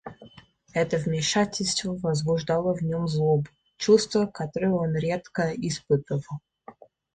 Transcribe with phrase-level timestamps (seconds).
[0.73, 6.39] Это вмешательство возбуждало в нем злобу— чувство, которое он редко испытывал.